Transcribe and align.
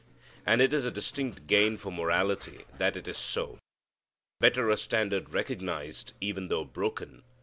And 0.47 0.63
it 0.63 0.73
is 0.73 0.83
a 0.83 0.89
distinct 0.89 1.45
gain 1.45 1.77
for 1.77 1.91
morality 1.91 2.65
that 2.79 2.97
it 2.97 3.07
is 3.07 3.19
so. 3.19 3.59
Better 4.39 4.67
a 4.71 4.77
standard 4.77 5.31
recognized, 5.35 6.13
even 6.19 6.47
though 6.47 6.65
broken. 6.65 7.21